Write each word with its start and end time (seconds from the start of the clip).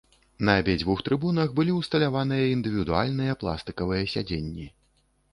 На 0.47 0.53
абедзвюх 0.59 1.01
трыбунах 1.09 1.51
былі 1.59 1.75
ўсталяваныя 1.79 2.47
індывідуальныя 2.53 3.35
пластыкавыя 3.43 4.07
сядзенні. 4.15 4.67